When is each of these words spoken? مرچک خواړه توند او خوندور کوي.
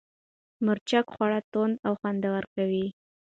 مرچک 0.65 1.05
خواړه 1.13 1.39
توند 1.51 1.75
او 1.87 1.93
خوندور 1.99 2.43
کوي. 2.55 2.87